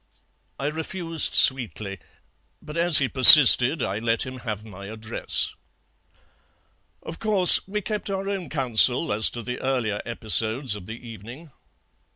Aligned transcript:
"I 0.57 0.65
refused 0.65 1.35
sweetly, 1.35 1.99
but 2.59 2.75
as 2.75 2.97
he 2.97 3.07
persisted 3.07 3.83
I 3.83 3.99
let 3.99 4.25
him 4.25 4.39
have 4.39 4.65
my 4.65 4.87
address. 4.87 5.53
"Of 7.03 7.19
course, 7.19 7.59
we 7.67 7.81
kept 7.81 8.09
our 8.09 8.27
own 8.27 8.49
counsel 8.49 9.13
as 9.13 9.29
to 9.29 9.43
the 9.43 9.61
earlier 9.61 10.01
episodes 10.03 10.75
of 10.75 10.87
the 10.87 11.07
evening. 11.07 11.51